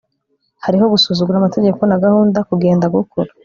Hariho 0.65 0.85
gusuzugura 0.93 1.37
amategeko 1.39 1.81
na 1.85 1.99
gahunda 2.03 2.39
kugenda 2.49 2.85
gukura 2.95 3.31